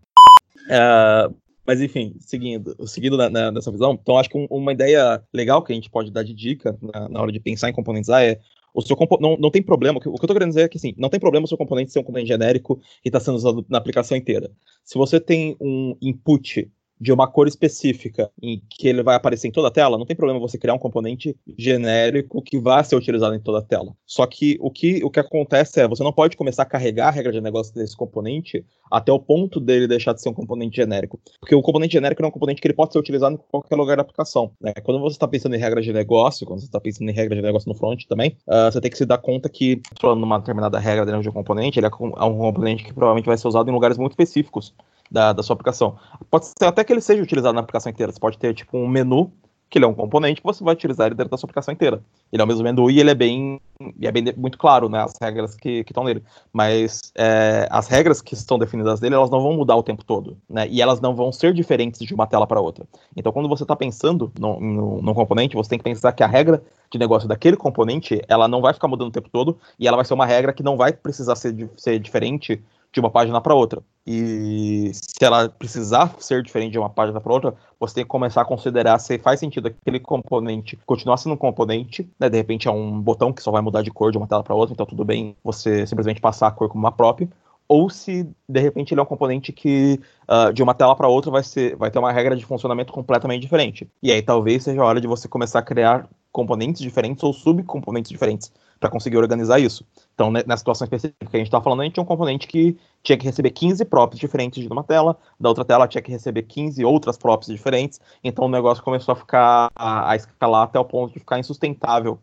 [0.67, 5.23] Uh, mas enfim, seguindo, seguindo na, na, nessa visão, então acho que um, uma ideia
[5.33, 8.23] legal que a gente pode dar de dica na, na hora de pensar em componentizar
[8.23, 8.39] é
[8.73, 10.93] o seu não, não tem problema, o que eu estou querendo dizer é que assim,
[10.97, 13.77] não tem problema o seu componente ser um componente genérico e está sendo usado na
[13.77, 14.51] aplicação inteira.
[14.83, 16.69] Se você tem um input
[17.01, 20.15] de uma cor específica em que ele vai aparecer em toda a tela, não tem
[20.15, 23.95] problema você criar um componente genérico que vá ser utilizado em toda a tela.
[24.05, 27.11] Só que o que, o que acontece é, você não pode começar a carregar a
[27.11, 31.19] regra de negócio desse componente até o ponto dele deixar de ser um componente genérico.
[31.39, 33.95] Porque o componente genérico é um componente que ele pode ser utilizado em qualquer lugar
[33.95, 34.51] da aplicação.
[34.61, 34.71] Né?
[34.83, 37.41] Quando você está pensando em regra de negócio, quando você está pensando em regra de
[37.41, 40.77] negócio no front também, uh, você tem que se dar conta que, falando numa determinada
[40.77, 43.73] regra dentro de um componente, ele é um componente que provavelmente vai ser usado em
[43.73, 44.71] lugares muito específicos
[45.11, 45.97] da, da sua aplicação.
[46.29, 48.11] Pode ser até que ele seja utilizado na aplicação inteira.
[48.11, 49.31] Você pode ter tipo um menu
[49.71, 52.03] que ele é um componente que você vai utilizar ele dentro da sua aplicação inteira.
[52.29, 53.59] Ele é o mesmo menu e ele é bem,
[54.01, 56.21] é bem muito claro, né, as regras que, estão nele.
[56.51, 60.37] Mas é, as regras que estão definidas dele, elas não vão mudar o tempo todo,
[60.49, 62.85] né, e elas não vão ser diferentes de uma tela para outra.
[63.15, 66.27] Então, quando você está pensando no, no, no, componente, você tem que pensar que a
[66.27, 69.95] regra de negócio daquele componente, ela não vai ficar mudando o tempo todo, e ela
[69.95, 73.55] vai ser uma regra que não vai precisar ser, ser diferente de uma página para
[73.55, 73.81] outra.
[74.05, 78.41] E se ela precisar ser diferente de uma página para outra, você tem que começar
[78.41, 82.29] a considerar se faz sentido aquele componente continuar sendo um componente, né?
[82.29, 84.55] De repente é um botão que só vai mudar de cor de uma tela para
[84.55, 87.29] outra, então tudo bem você simplesmente passar a cor como uma própria.
[87.67, 91.31] Ou se de repente ele é um componente que uh, de uma tela para outra
[91.31, 93.87] vai, ser, vai ter uma regra de funcionamento completamente diferente.
[94.03, 98.09] E aí talvez seja a hora de você começar a criar componentes diferentes ou subcomponentes
[98.09, 98.51] diferentes
[98.81, 99.85] para conseguir organizar isso.
[100.15, 102.75] Então, nessa situação específica que a gente está falando, a gente tinha um componente que
[103.03, 106.41] tinha que receber 15 props diferentes de uma tela, da outra tela tinha que receber
[106.41, 110.83] 15 outras props diferentes, então o negócio começou a ficar, a, a escalar até o
[110.83, 112.17] ponto de ficar insustentável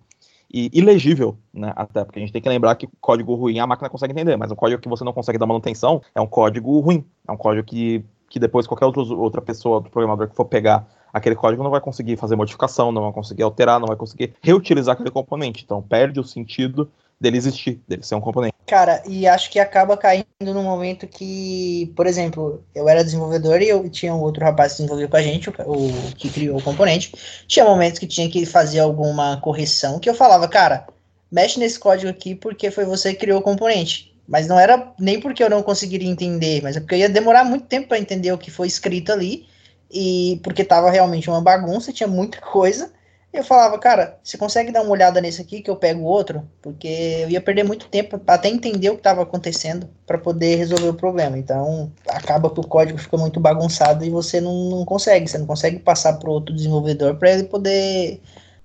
[0.53, 1.73] e ilegível, né?
[1.77, 4.51] Até porque a gente tem que lembrar que código ruim a máquina consegue entender, mas
[4.51, 7.64] um código que você não consegue dar manutenção é um código ruim, é um código
[7.64, 11.71] que, que depois qualquer outro, outra pessoa, outro programador que for pegar aquele código não
[11.71, 15.64] vai conseguir fazer modificação, não vai conseguir alterar, não vai conseguir reutilizar aquele componente.
[15.64, 16.90] Então perde o sentido
[17.21, 18.55] dele existir, dele ser um componente.
[18.66, 23.68] Cara, e acho que acaba caindo no momento que, por exemplo, eu era desenvolvedor e
[23.68, 26.62] eu tinha um outro rapaz que desenvolveu com a gente, o, o que criou o
[26.62, 27.12] componente.
[27.47, 30.87] Tinha momentos que tinha que fazer alguma correção que eu falava, cara,
[31.33, 34.14] mexe nesse código aqui porque foi você que criou o componente.
[34.29, 37.44] Mas não era nem porque eu não conseguiria entender, mas é porque eu ia demorar
[37.44, 39.48] muito tempo para entender o que foi escrito ali
[39.90, 42.90] e porque tava realmente uma bagunça, tinha muita coisa.
[43.31, 46.42] Eu falava, cara, você consegue dar uma olhada nesse aqui que eu pego outro?
[46.62, 50.88] Porque eu ia perder muito tempo até entender o que estava acontecendo para poder resolver
[50.88, 51.37] o problema.
[51.37, 55.46] Então, acaba que o código fica muito bagunçado e você não, não consegue, você não
[55.46, 58.20] consegue passar para outro desenvolvedor para ele poder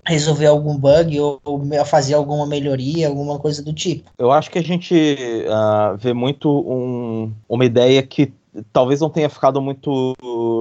[0.06, 4.12] resolver algum bug ou, ou, fazer alguma melhoria, alguma coisa do tipo.
[4.18, 8.34] Eu acho que a gente uh, vê muito um, uma ideia que
[8.72, 10.16] talvez não tenha ficado muito,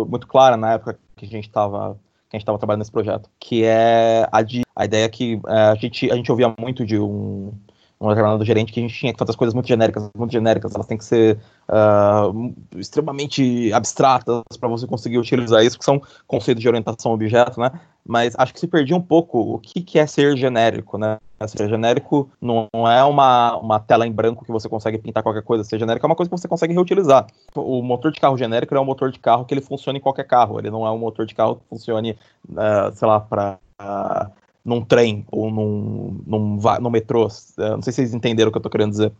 [0.08, 3.28] muito clara na época que a gente estava que a gente estava trabalhando nesse projeto,
[3.38, 6.98] que é a, de, a ideia que é, a, gente, a gente ouvia muito de
[6.98, 7.52] um,
[8.00, 10.74] um determinado gerente que a gente tinha que fazer as coisas muito genéricas, muito genéricas,
[10.74, 16.62] elas têm que ser uh, extremamente abstratas para você conseguir utilizar isso, que são conceitos
[16.62, 17.70] de orientação objeto, né?
[18.04, 21.18] Mas acho que se perdia um pouco o que, que é ser genérico, né?
[21.46, 25.64] Ser genérico não é uma, uma tela em branco que você consegue pintar qualquer coisa.
[25.64, 27.26] Ser genérico é uma coisa que você consegue reutilizar.
[27.54, 30.24] O motor de carro genérico é um motor de carro que ele funciona em qualquer
[30.24, 30.58] carro.
[30.58, 32.16] Ele não é um motor de carro que funcione,
[32.50, 34.30] uh, sei lá, para uh,
[34.64, 37.26] num trem ou num, num, num metrô.
[37.26, 39.12] Uh, não sei se vocês entenderam o que eu estou querendo dizer.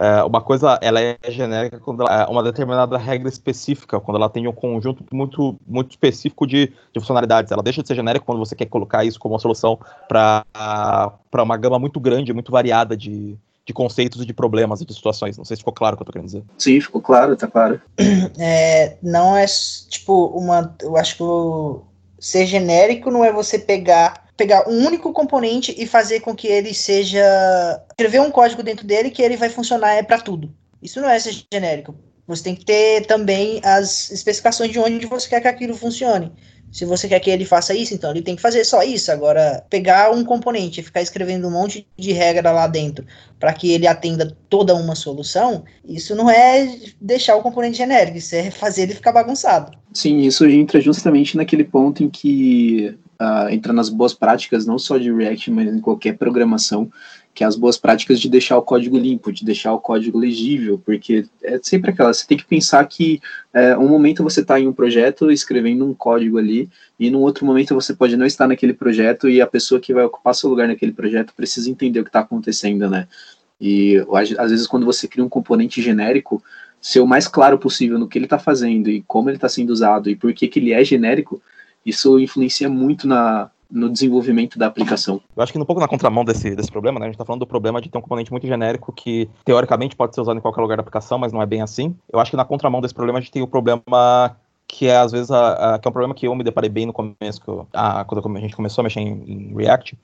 [0.00, 4.28] É, uma coisa ela é genérica quando ela é uma determinada regra específica, quando ela
[4.28, 7.50] tem um conjunto muito, muito específico de, de funcionalidades.
[7.50, 10.44] Ela deixa de ser genérica quando você quer colocar isso como uma solução para
[11.34, 15.36] uma gama muito grande, muito variada de, de conceitos e de problemas e de situações.
[15.36, 16.44] Não sei se ficou claro o que eu tô querendo dizer.
[16.56, 17.80] Sim, ficou claro, tá claro.
[18.38, 19.46] É, não é
[19.88, 20.74] tipo uma.
[20.80, 21.82] Eu acho que o,
[22.18, 26.72] ser genérico não é você pegar pegar um único componente e fazer com que ele
[26.72, 27.20] seja.
[27.90, 30.54] escrever um código dentro dele que ele vai funcionar é para tudo.
[30.80, 31.94] Isso não é ser genérico.
[32.26, 36.32] Você tem que ter também as especificações de onde você quer que aquilo funcione.
[36.70, 39.10] Se você quer que ele faça isso, então ele tem que fazer só isso.
[39.10, 43.04] Agora, pegar um componente e ficar escrevendo um monte de regra lá dentro
[43.38, 48.34] para que ele atenda toda uma solução, isso não é deixar o componente genérico, isso
[48.34, 49.76] é fazer ele ficar bagunçado.
[49.92, 54.98] Sim, isso entra justamente naquele ponto em que uh, entra nas boas práticas, não só
[54.98, 56.90] de React, mas em qualquer programação,
[57.38, 60.76] que é as boas práticas de deixar o código limpo, de deixar o código legível,
[60.84, 63.20] porque é sempre aquela, você tem que pensar que
[63.54, 67.46] é, um momento você está em um projeto escrevendo um código ali, e num outro
[67.46, 70.66] momento você pode não estar naquele projeto e a pessoa que vai ocupar seu lugar
[70.66, 73.06] naquele projeto precisa entender o que está acontecendo, né?
[73.60, 74.04] E
[74.36, 76.42] às vezes quando você cria um componente genérico,
[76.80, 79.70] ser o mais claro possível no que ele está fazendo e como ele está sendo
[79.70, 81.40] usado e por que, que ele é genérico,
[81.86, 85.20] isso influencia muito na, no desenvolvimento da aplicação.
[85.36, 87.06] Eu acho que um pouco na contramão desse, desse problema, né?
[87.06, 90.14] A gente está falando do problema de ter um componente muito genérico que teoricamente pode
[90.14, 91.94] ser usado em qualquer lugar da aplicação, mas não é bem assim.
[92.10, 95.12] Eu acho que na contramão desse problema a gente tem o problema que é às
[95.12, 97.66] vezes a, a, que é um problema que eu me deparei bem no começo, eu,
[97.72, 99.98] a, quando a gente começou a mexer em, em React,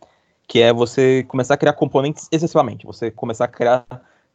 [0.46, 2.86] que é você começar a criar componentes excessivamente.
[2.86, 3.84] Você começar a criar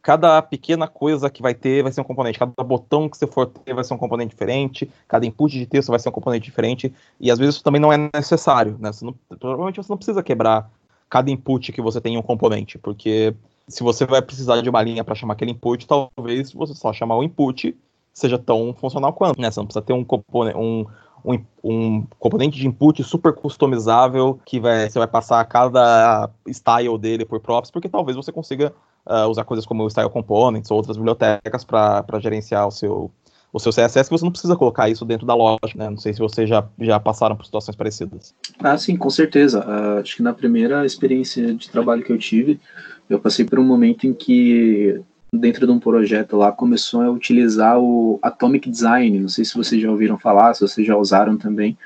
[0.02, 3.46] cada pequena coisa que vai ter vai ser um componente, cada botão que você for
[3.46, 6.92] ter vai ser um componente diferente, cada input de texto vai ser um componente diferente,
[7.18, 8.92] e às vezes isso também não é necessário, né?
[8.92, 10.70] Você não, provavelmente você não precisa quebrar
[11.08, 13.34] cada input que você tem em um componente, porque
[13.68, 17.16] se você vai precisar de uma linha para chamar aquele input, talvez você só chamar
[17.16, 17.76] o input
[18.12, 19.50] seja tão funcional quanto, né?
[19.50, 20.86] Você não precisa ter um componente, um,
[21.24, 27.24] um, um, componente de input super customizável que vai, você vai passar cada style dele
[27.24, 28.74] por props, porque talvez você consiga
[29.06, 33.10] uh, usar coisas como o Style Components ou outras bibliotecas para gerenciar o seu,
[33.52, 35.90] o seu CSS, que você não precisa colocar isso dentro da loja, né?
[35.90, 38.34] Não sei se vocês já, já passaram por situações parecidas.
[38.60, 39.60] Ah, sim, com certeza.
[39.60, 42.60] Uh, acho que na primeira experiência de trabalho que eu tive,
[43.08, 45.00] eu passei por um momento em que
[45.32, 49.18] dentro de um projeto lá começou a utilizar o Atomic Design.
[49.18, 51.76] Não sei se vocês já ouviram falar, se vocês já usaram também,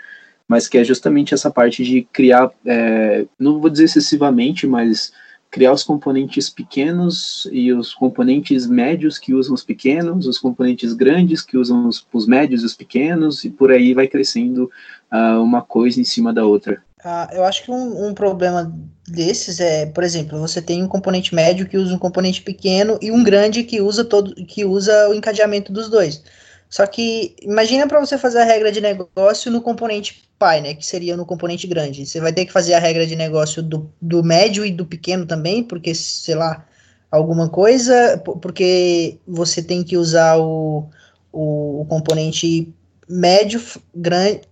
[0.48, 5.12] mas que é justamente essa parte de criar, é, não vou dizer excessivamente, mas
[5.54, 11.42] criar os componentes pequenos e os componentes médios que usam os pequenos, os componentes grandes
[11.42, 14.68] que usam os, os médios e os pequenos, e por aí vai crescendo
[15.12, 16.82] uh, uma coisa em cima da outra.
[17.04, 18.74] Uh, eu acho que um, um, problema
[19.06, 23.12] desses é, por exemplo, você tem um componente médio que usa um componente pequeno e
[23.12, 26.20] um grande que usa todo que usa o encadeamento dos dois.
[26.68, 30.75] Só que imagina para você fazer a regra de negócio no componente pai, né?
[30.75, 32.07] Que seria no componente grande.
[32.07, 35.27] Você vai ter que fazer a regra de negócio do, do médio e do pequeno
[35.27, 36.66] também, porque, sei lá,
[37.11, 40.88] alguma coisa, porque você tem que usar o,
[41.33, 42.73] o, o componente
[43.09, 43.61] médio,
[43.94, 44.42] grande.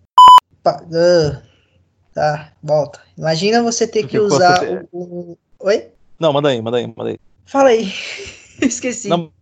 [0.64, 1.42] Uh,
[2.14, 3.00] tá, volta.
[3.18, 5.88] Imagina você ter que usar o, o, Oi?
[6.18, 7.18] Não, manda aí, manda aí, manda aí.
[7.44, 7.92] Fala aí.
[8.62, 9.08] Esqueci.
[9.08, 9.32] Não,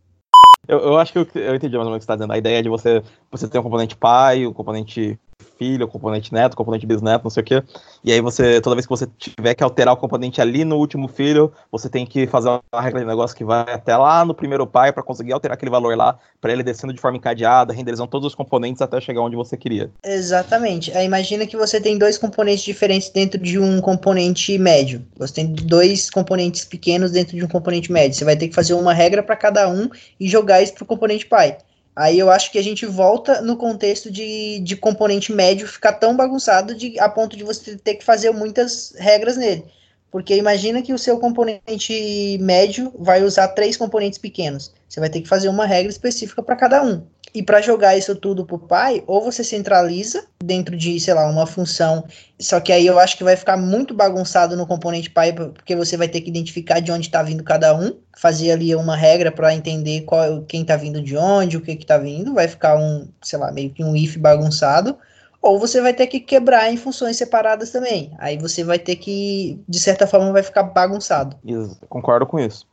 [0.67, 2.33] eu, eu acho que eu, eu entendi mais ou menos o que você está dizendo.
[2.33, 5.19] A ideia de você, você ter um componente pai, um componente
[5.59, 7.63] filho, componente neto, componente bisneto, não sei o quê.
[8.03, 11.09] E aí você, toda vez que você tiver que alterar o componente ali no último
[11.09, 14.67] filho, você tem que fazer uma regra de negócio que vai até lá no primeiro
[14.67, 18.27] pai para conseguir alterar aquele valor lá, para ele descendo de forma encadeada, renderizando todos
[18.27, 19.91] os componentes até chegar onde você queria.
[20.05, 20.97] Exatamente.
[20.97, 25.05] Aí imagina que você tem dois componentes diferentes dentro de um componente médio.
[25.19, 28.17] Você tem dois componentes pequenos dentro de um componente médio.
[28.17, 31.27] Você vai ter que fazer uma regra para cada um e jogar isso pro componente
[31.27, 31.57] pai.
[32.01, 36.17] Aí eu acho que a gente volta no contexto de, de componente médio ficar tão
[36.17, 39.67] bagunçado de, a ponto de você ter que fazer muitas regras nele.
[40.11, 44.73] Porque imagina que o seu componente médio vai usar três componentes pequenos.
[44.89, 47.03] Você vai ter que fazer uma regra específica para cada um.
[47.33, 51.47] E para jogar isso tudo pro pai, ou você centraliza dentro de, sei lá, uma
[51.47, 52.05] função.
[52.39, 55.97] Só que aí eu acho que vai ficar muito bagunçado no componente pai, porque você
[55.97, 59.55] vai ter que identificar de onde está vindo cada um, fazer ali uma regra para
[59.55, 63.09] entender qual quem está vindo de onde, o que que tá vindo, vai ficar um,
[63.23, 64.97] sei lá, meio que um if bagunçado.
[65.43, 68.13] ou você vai ter que quebrar em funções separadas também.
[68.19, 71.37] Aí você vai ter que, de certa forma, vai ficar bagunçado.
[71.45, 72.67] Isso, concordo com isso.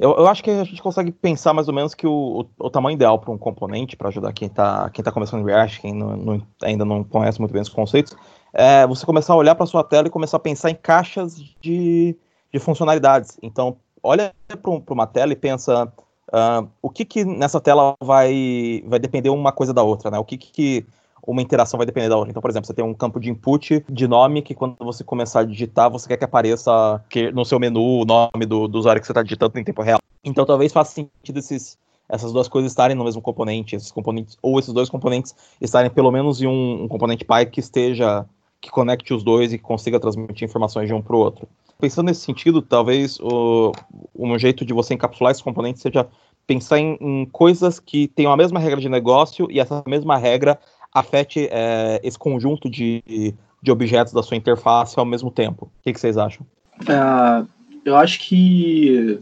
[0.00, 2.70] Eu, eu acho que a gente consegue pensar mais ou menos que o, o, o
[2.70, 6.16] tamanho ideal para um componente, para ajudar quem está quem tá começando React, quem não,
[6.16, 8.16] não, ainda não conhece muito bem os conceitos,
[8.54, 12.16] é você começar a olhar para sua tela e começar a pensar em caixas de,
[12.50, 13.38] de funcionalidades.
[13.42, 15.92] Então, olha para uma tela e pensa
[16.28, 20.18] uh, o que, que nessa tela vai, vai depender uma coisa da outra, né?
[20.18, 20.86] O que, que
[21.30, 22.30] uma interação vai depender da outra.
[22.30, 25.40] Então, por exemplo, você tem um campo de input de nome que quando você começar
[25.40, 29.06] a digitar, você quer que apareça no seu menu o nome do, do usuário que
[29.06, 29.98] você está digitando em tempo real.
[30.24, 34.58] Então, talvez faça sentido esses, essas duas coisas estarem no mesmo componente, esses componentes, ou
[34.58, 38.26] esses dois componentes estarem pelo menos em um, um componente pi que esteja,
[38.60, 41.48] que conecte os dois e que consiga transmitir informações de um para o outro.
[41.80, 43.72] Pensando nesse sentido, talvez o,
[44.14, 46.06] um jeito de você encapsular esses componentes seja
[46.46, 50.58] pensar em, em coisas que tenham a mesma regra de negócio e essa mesma regra
[50.92, 55.66] afete é, esse conjunto de, de objetos da sua interface ao mesmo tempo.
[55.66, 56.46] O que, que vocês acham?
[56.82, 57.46] Uh,
[57.84, 59.18] eu acho que.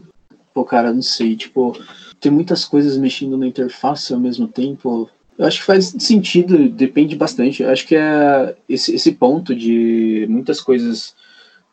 [0.55, 1.37] Pô, cara, não sei.
[1.37, 1.77] Tipo,
[2.21, 5.09] tem muitas coisas mexendo na interface ao mesmo tempo.
[5.37, 7.63] Eu acho que faz sentido, depende bastante.
[7.63, 11.15] Eu acho que é esse, esse ponto de muitas coisas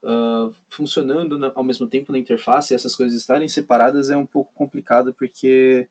[0.03, 4.53] uh, funcionando na, ao mesmo tempo na interface, essas coisas estarem separadas é um pouco
[4.53, 5.87] complicado, porque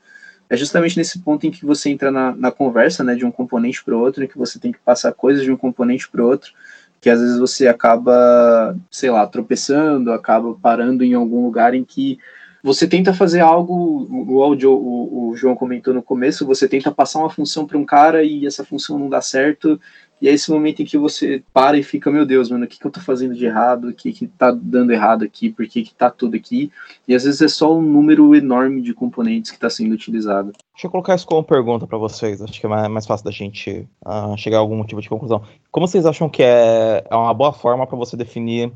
[0.48, 3.82] é justamente nesse ponto em que você entra na, na conversa, né, de um componente
[3.82, 6.26] para o outro, em que você tem que passar coisas de um componente para o
[6.26, 6.52] outro,
[7.00, 12.18] que às vezes você acaba, sei lá, tropeçando, acaba parando em algum lugar em que
[12.64, 17.28] você tenta fazer algo, o, o, o, João comentou no começo, você tenta passar uma
[17.28, 19.78] função para um cara e essa função não dá certo,
[20.18, 22.78] e é esse momento em que você para e fica, meu Deus, mano, o que,
[22.78, 23.88] que eu tô fazendo de errado?
[23.88, 25.50] O que que tá dando errado aqui?
[25.50, 26.72] Por que que tá tudo aqui?
[27.06, 30.52] E às vezes é só um número enorme de componentes que está sendo utilizado.
[30.72, 33.30] Deixa eu colocar isso como pergunta para vocês, acho que é mais, mais fácil da
[33.30, 35.42] gente uh, chegar a algum tipo de conclusão.
[35.70, 38.72] Como vocês acham que é, é uma boa forma para você definir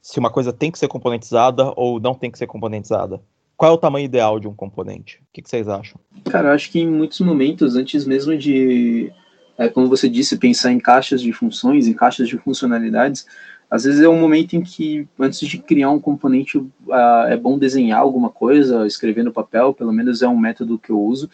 [0.00, 3.20] se uma coisa tem que ser componentizada ou não tem que ser componentizada?
[3.56, 5.16] Qual é o tamanho ideal de um componente?
[5.22, 6.00] O que, que vocês acham?
[6.30, 9.12] Cara, eu acho que em muitos momentos, antes mesmo de
[9.58, 13.26] é, como você disse, pensar em caixas de funções, em caixas de funcionalidades,
[13.68, 17.58] às vezes é um momento em que, antes de criar um componente, uh, é bom
[17.58, 21.28] desenhar alguma coisa, escrever no papel, pelo menos é um método que eu uso.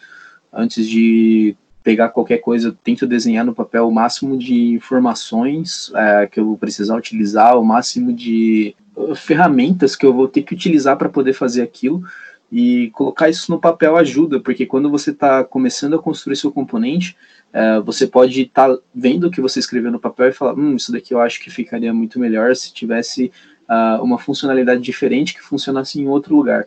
[0.51, 6.27] Antes de pegar qualquer coisa, eu tento desenhar no papel o máximo de informações uh,
[6.31, 10.55] que eu vou precisar utilizar, o máximo de uh, ferramentas que eu vou ter que
[10.55, 12.03] utilizar para poder fazer aquilo.
[12.51, 17.15] E colocar isso no papel ajuda, porque quando você está começando a construir seu componente,
[17.51, 20.75] é, você pode estar tá vendo o que você escreveu no papel e falar, hum,
[20.75, 23.31] isso daqui eu acho que ficaria muito melhor se tivesse
[23.67, 26.65] uh, uma funcionalidade diferente que funcionasse em outro lugar.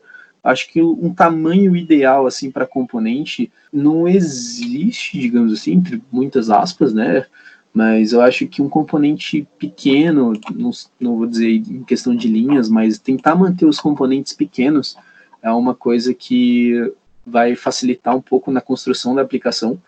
[0.48, 6.94] Acho que um tamanho ideal assim para componente não existe, digamos assim, entre muitas aspas,
[6.94, 7.26] né?
[7.74, 12.70] Mas eu acho que um componente pequeno, não, não vou dizer em questão de linhas,
[12.70, 14.96] mas tentar manter os componentes pequenos
[15.42, 16.92] é uma coisa que
[17.26, 19.78] vai facilitar um pouco na construção da aplicação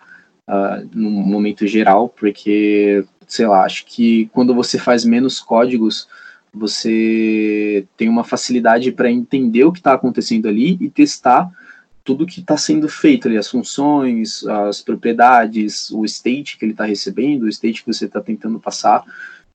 [0.47, 6.07] uh, no momento geral, porque, sei lá, acho que quando você faz menos códigos,
[6.53, 11.51] você tem uma facilidade para entender o que está acontecendo ali e testar
[12.03, 16.85] tudo que está sendo feito ali, as funções, as propriedades, o state que ele está
[16.85, 19.05] recebendo, o state que você está tentando passar.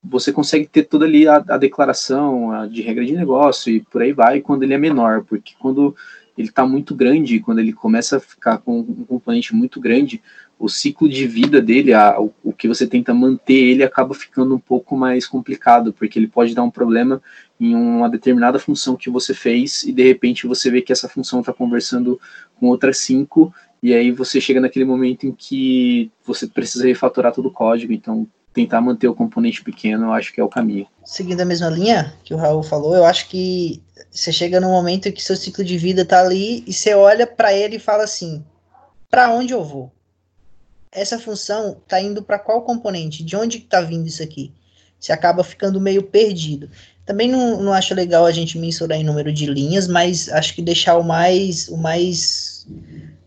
[0.02, 4.00] Você consegue ter toda ali a, a declaração a, de regra de negócio e por
[4.00, 5.94] aí vai quando ele é menor, porque quando
[6.38, 10.22] ele está muito grande, quando ele começa a ficar com um componente muito grande,
[10.58, 14.54] o ciclo de vida dele, a, o, o, que você tenta manter ele, acaba ficando
[14.54, 17.20] um pouco mais complicado, porque ele pode dar um problema
[17.60, 21.40] em uma determinada função que você fez e de repente você vê que essa função
[21.40, 22.18] está conversando
[22.58, 27.46] com outras cinco, e aí você chega naquele momento em que você precisa refatorar todo
[27.46, 30.86] o código, então tentar manter o componente pequeno, eu acho que é o caminho.
[31.04, 35.08] Seguindo a mesma linha que o Raul falou, eu acho que você chega num momento
[35.08, 38.04] em que seu ciclo de vida está ali e você olha para ele e fala
[38.04, 38.42] assim:
[39.10, 39.92] para onde eu vou?
[40.96, 43.22] Essa função está indo para qual componente?
[43.22, 44.52] De onde está vindo isso aqui?
[44.98, 46.70] Você acaba ficando meio perdido.
[47.04, 50.62] Também não, não acho legal a gente mensurar em número de linhas, mas acho que
[50.62, 52.66] deixar o mais o mais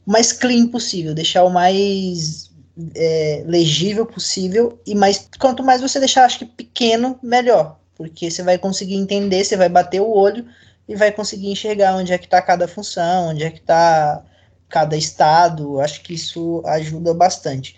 [0.05, 2.49] mais clean possível, deixar o mais
[2.95, 8.41] é, legível possível e mais quanto mais você deixar acho que pequeno melhor, porque você
[8.41, 10.45] vai conseguir entender, você vai bater o olho
[10.87, 14.23] e vai conseguir enxergar onde é que está cada função, onde é que está
[14.69, 17.75] cada estado, acho que isso ajuda bastante.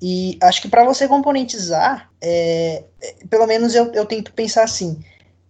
[0.00, 5.02] E acho que para você componentizar, é, é, pelo menos eu, eu tento pensar assim: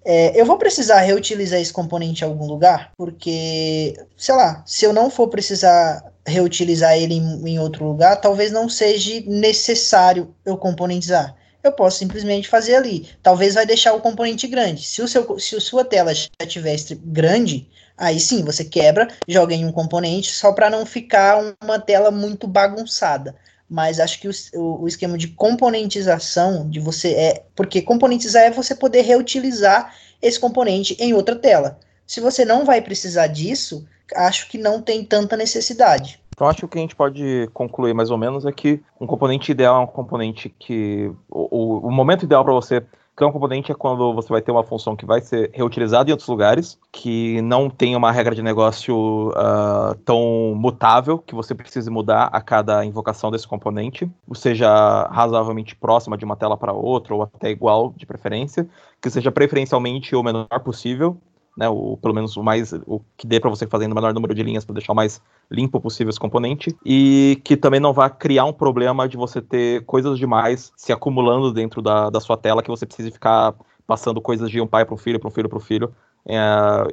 [0.04, 2.92] é, eu vou precisar reutilizar esse componente em algum lugar?
[2.96, 8.52] Porque, sei lá, se eu não for precisar reutilizar ele em, em outro lugar, talvez
[8.52, 11.34] não seja necessário eu componentizar
[11.64, 13.08] eu posso simplesmente fazer ali.
[13.22, 14.86] Talvez vai deixar o componente grande.
[14.86, 17.66] Se, o seu, se a sua tela já tivesse grande,
[17.96, 22.46] aí sim, você quebra, joga em um componente só para não ficar uma tela muito
[22.46, 23.34] bagunçada.
[23.68, 27.44] Mas acho que o, o, esquema de componentização, de você é.
[27.56, 31.78] Porque componentizar é você poder reutilizar esse componente em outra tela.
[32.06, 36.20] Se você não vai precisar disso, acho que não tem tanta necessidade.
[36.34, 39.06] Então acho que o que a gente pode concluir mais ou menos é que um
[39.06, 41.10] componente ideal é um componente que.
[41.30, 42.82] O, o momento ideal para você
[43.22, 46.28] um componente é quando você vai ter uma função que vai ser reutilizada em outros
[46.28, 52.24] lugares, que não tem uma regra de negócio uh, tão mutável que você precise mudar
[52.32, 57.50] a cada invocação desse componente, seja razoavelmente próxima de uma tela para outra ou até
[57.50, 58.66] igual de preferência,
[59.00, 61.16] que seja preferencialmente o menor possível
[61.56, 64.34] né, o, pelo menos o mais o que dê para você fazer no menor número
[64.34, 68.10] de linhas para deixar o mais limpo possível esse componente e que também não vá
[68.10, 72.62] criar um problema de você ter coisas demais se acumulando dentro da, da sua tela
[72.62, 73.54] que você precise ficar
[73.86, 75.94] passando coisas de um pai para um filho, para um filho para um filho.
[76.26, 76.38] É,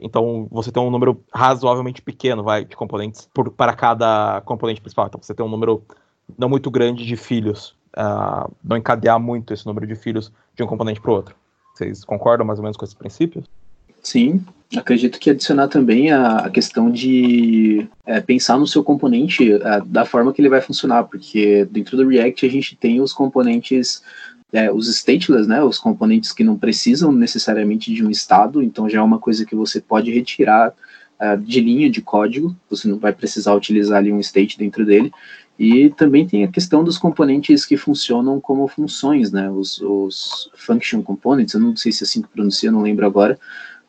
[0.02, 5.08] então você tem um número razoavelmente pequeno, vai, de componentes por, para cada componente principal.
[5.08, 5.84] Então você tem um número
[6.38, 10.68] não muito grande de filhos, uh, não encadear muito esse número de filhos de um
[10.68, 11.36] componente para o outro.
[11.74, 13.46] Vocês concordam mais ou menos com esses princípios?
[14.02, 14.44] Sim,
[14.78, 20.34] acredito que adicionar também a, questão de é, pensar no seu componente é, da forma
[20.34, 24.02] que ele vai funcionar, porque dentro do React a gente tem os componentes,
[24.52, 29.00] é, os stateless, né, os componentes que não precisam necessariamente de um estado, então já
[29.00, 30.74] é uma coisa que você pode retirar
[31.20, 35.12] é, de linha de código, você não vai precisar utilizar ali um state dentro dele,
[35.60, 41.04] e também tem a questão dos componentes que funcionam como funções, né, os, os function
[41.04, 43.38] components, eu não sei se é assim que pronuncia, não lembro agora,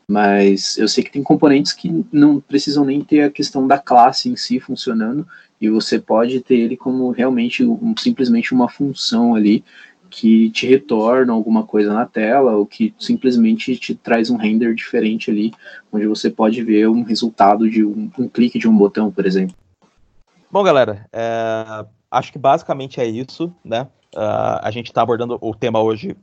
[0.07, 4.29] mas eu sei que tem componentes que não precisam nem ter a questão da classe
[4.29, 5.27] em si funcionando,
[5.59, 9.63] e você pode ter ele como realmente um, simplesmente uma função ali
[10.09, 15.31] que te retorna alguma coisa na tela, ou que simplesmente te traz um render diferente
[15.31, 15.51] ali,
[15.91, 19.55] onde você pode ver um resultado de um, um clique de um botão, por exemplo.
[20.51, 23.87] Bom, galera, é, acho que basicamente é isso, né?
[24.15, 26.15] Uh, a gente está abordando o tema hoje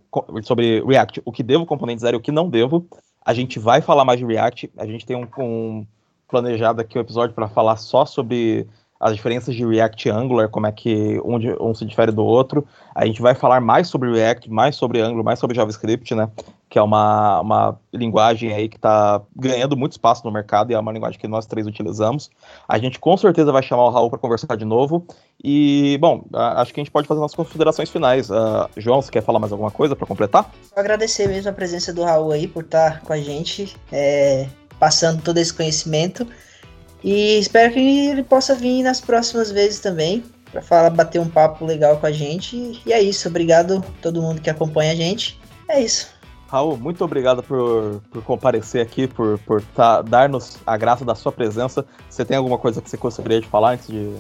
[0.45, 2.87] sobre React, o que devo componentizar e o que não devo.
[3.25, 4.71] A gente vai falar mais de React.
[4.77, 5.87] A gente tem um, um
[6.29, 8.67] planejado aqui um episódio para falar só sobre
[8.99, 11.37] as diferenças de React e Angular, como é que um,
[11.69, 12.67] um, se difere do outro.
[12.95, 16.31] A gente vai falar mais sobre React, mais sobre Angular, mais sobre JavaScript, né?
[16.71, 20.79] Que é uma, uma linguagem aí que está ganhando muito espaço no mercado e é
[20.79, 22.31] uma linguagem que nós três utilizamos.
[22.67, 25.05] A gente com certeza vai chamar o Raul para conversar de novo.
[25.43, 28.31] E, bom, acho que a gente pode fazer umas considerações finais.
[28.31, 30.49] Uh, João, você quer falar mais alguma coisa para completar?
[30.77, 34.47] Agradecer mesmo a presença do Raul aí por estar com a gente, é,
[34.79, 36.27] passando todo esse conhecimento.
[37.03, 41.65] E espero que ele possa vir nas próximas vezes também, para falar, bater um papo
[41.65, 42.81] legal com a gente.
[42.87, 45.41] E é isso, obrigado a todo mundo que acompanha a gente.
[45.69, 46.20] É isso.
[46.51, 51.31] Raul, muito obrigado por, por comparecer aqui, por, por tá, dar-nos a graça da sua
[51.31, 51.87] presença.
[52.09, 54.11] Você tem alguma coisa que você gostaria de falar antes de,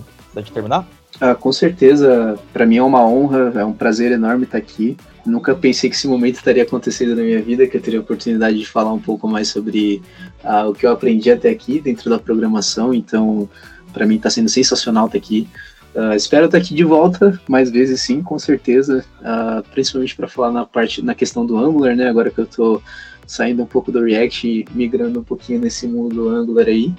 [0.40, 0.86] de terminar?
[1.20, 4.96] Ah, com certeza, para mim é uma honra, é um prazer enorme estar aqui.
[5.26, 8.56] Nunca pensei que esse momento estaria acontecendo na minha vida, que eu teria a oportunidade
[8.56, 10.00] de falar um pouco mais sobre
[10.44, 12.94] ah, o que eu aprendi até aqui dentro da programação.
[12.94, 13.48] Então,
[13.92, 15.48] para mim está sendo sensacional estar aqui.
[15.94, 19.04] Uh, espero estar aqui de volta mais vezes, sim, com certeza.
[19.20, 22.08] Uh, principalmente para falar na parte, na questão do Angular, né?
[22.08, 22.82] Agora que eu estou
[23.26, 26.94] saindo um pouco do React e migrando um pouquinho nesse mundo do Angular aí.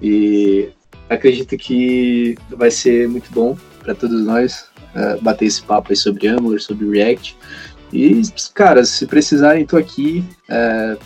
[0.00, 0.70] E
[1.10, 6.26] acredito que vai ser muito bom para todos nós uh, bater esse papo aí sobre
[6.26, 7.36] Angular, sobre React.
[7.92, 8.22] E,
[8.54, 10.24] cara, se precisarem, tô aqui.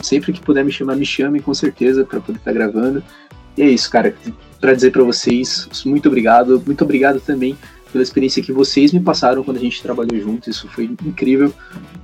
[0.01, 3.03] Sempre que puder me chamar, me chame com certeza para poder estar tá gravando.
[3.57, 4.15] E é isso, cara.
[4.61, 6.63] Para dizer para vocês, muito obrigado.
[6.65, 7.57] Muito obrigado também
[7.93, 10.51] pela experiência que vocês me passaram quando a gente trabalhou junto.
[10.51, 11.53] Isso foi incrível.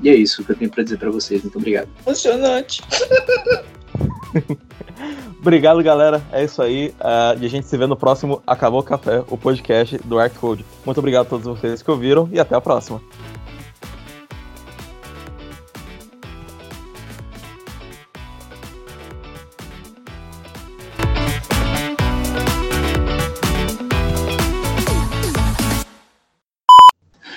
[0.03, 1.43] E é isso que eu tenho para dizer para vocês.
[1.43, 1.89] Muito obrigado.
[2.07, 2.83] Emocionante.
[5.41, 6.23] Obrigado, galera.
[6.31, 6.95] É isso aí.
[7.01, 10.65] Uh, e a gente se vê no próximo Acabou o Café, o podcast do Artcode.
[10.87, 13.01] Muito obrigado a todos vocês que ouviram e até a próxima.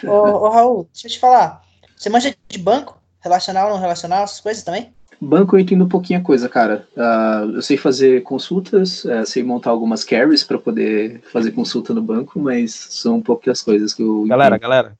[0.07, 1.61] Ô, ô, Raul, deixa eu te falar.
[1.95, 2.97] Você manja de banco?
[3.21, 4.93] Relacional, não relacional, essas coisas também?
[5.19, 6.87] Banco eu entendo um pouquinho a coisa, cara.
[6.95, 12.01] Uh, eu sei fazer consultas, uh, sei montar algumas carries para poder fazer consulta no
[12.01, 14.25] banco, mas são um pouco as coisas que eu.
[14.27, 14.61] Galera, entendo.
[14.61, 14.97] galera.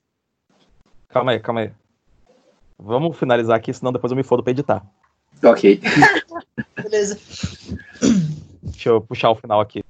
[1.09, 1.71] Calma aí, calma aí.
[2.79, 4.83] Vamos finalizar aqui, senão depois eu me fodo pra editar.
[5.43, 5.79] Ok.
[6.81, 7.19] Beleza.
[8.63, 9.84] Deixa eu puxar o final aqui.